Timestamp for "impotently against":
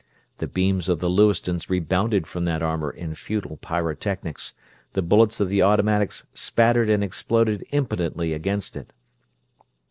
7.71-8.75